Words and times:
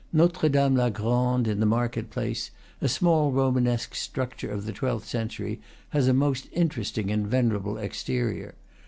Notre 0.11 0.49
Dame 0.49 0.73
la 0.77 0.89
Grande, 0.89 1.47
in 1.47 1.59
the 1.59 1.65
market 1.67 2.09
place, 2.09 2.49
a 2.81 2.89
small 2.89 3.31
romanesque 3.31 3.93
structure 3.93 4.49
of 4.49 4.65
the 4.65 4.73
twelfth 4.73 5.07
century, 5.07 5.61
has 5.89 6.07
a 6.07 6.11
most 6.13 6.47
interesting 6.53 7.11
and 7.11 7.27
venerable 7.27 7.77
exterior. 7.77 8.55